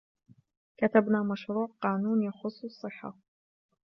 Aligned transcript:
كتبن 0.79 1.15
مشروع 1.31 1.69
قانون 1.81 2.23
يخص 2.23 2.63
الصحة 2.63 3.13